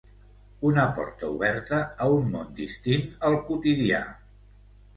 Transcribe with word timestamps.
Una 0.69 0.85
porta 0.99 1.29
oberta 1.33 1.83
a 2.07 2.09
un 2.15 2.27
món 2.37 2.51
distint 2.63 3.07
al 3.31 3.39
quotidià... 3.51 4.05